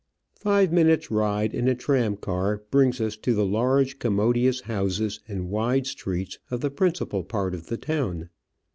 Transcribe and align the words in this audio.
Five 0.33 0.73
minutes 0.73 1.11
ride 1.11 1.53
in 1.53 1.67
a 1.67 1.75
tramcar 1.75 2.63
brings 2.71 2.99
us 2.99 3.15
to 3.17 3.35
the 3.35 3.45
large 3.45 3.99
commodious 3.99 4.61
houses 4.61 5.19
and 5.27 5.47
wide 5.51 5.85
streets 5.85 6.39
of 6.49 6.61
the 6.61 6.71
principal 6.71 7.23
part 7.23 7.53
of 7.53 7.67
the 7.67 7.77
town. 7.77 8.29